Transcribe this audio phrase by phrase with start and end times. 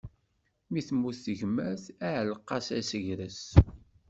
[0.71, 3.41] Mi temmut tegmert, iɛalleq-as asegres.